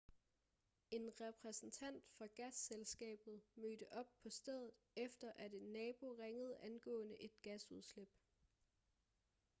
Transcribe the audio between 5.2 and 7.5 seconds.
at en nabo ringede angående et